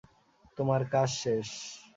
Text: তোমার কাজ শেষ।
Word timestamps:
তোমার 0.57 0.81
কাজ 0.93 1.09
শেষ। 1.21 1.47